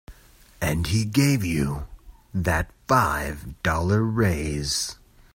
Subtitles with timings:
[0.59, 1.85] And he gave you
[2.33, 4.95] that five dollar raise.